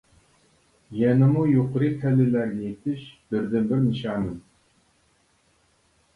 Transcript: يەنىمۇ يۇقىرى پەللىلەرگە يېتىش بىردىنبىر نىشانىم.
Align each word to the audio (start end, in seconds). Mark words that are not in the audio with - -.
يەنىمۇ 0.99 1.43
يۇقىرى 1.49 1.89
پەللىلەرگە 2.05 2.65
يېتىش 2.71 3.05
بىردىنبىر 3.35 3.83
نىشانىم. 3.85 4.43